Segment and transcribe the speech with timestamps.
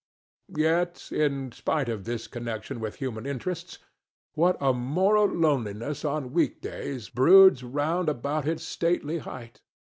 [0.57, 3.77] Yet, in spite of this connection with human interests,
[4.33, 9.61] what a moral loneliness on week days broods round about its stately height!